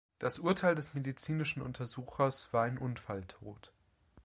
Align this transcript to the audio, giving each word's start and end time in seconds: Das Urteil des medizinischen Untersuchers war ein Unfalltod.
Das 0.17 0.39
Urteil 0.39 0.73
des 0.73 0.95
medizinischen 0.95 1.61
Untersuchers 1.61 2.51
war 2.53 2.63
ein 2.63 2.79
Unfalltod. 2.79 3.71